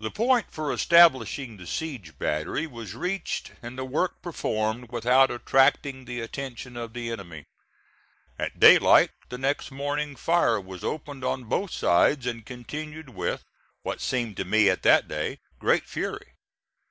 [0.00, 6.04] The point for establishing the siege battery was reached and the work performed without attracting
[6.04, 7.46] the attention of the enemy.
[8.38, 13.46] At daylight the next morning fire was opened on both sides and continued with,
[13.80, 16.34] what seemed to me at that day, great fury.